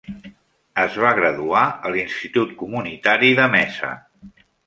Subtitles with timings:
[0.83, 3.93] Es va graduar a l'Institut Comunitari de Mesa.